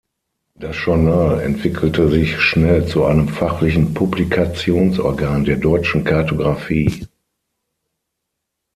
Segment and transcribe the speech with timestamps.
[0.55, 7.05] Das Journal entwickelte sich schnell zu einem fachlichen Publikationsorgan der deutschen Kartografie.